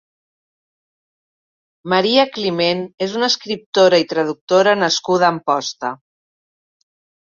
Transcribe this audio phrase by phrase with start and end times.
[1.93, 5.97] Maria Climent és una escriptora i traductora nascuda a Amposta.